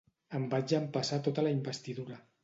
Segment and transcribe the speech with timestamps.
[0.37, 2.19] Em vaig empassar tota la investidura.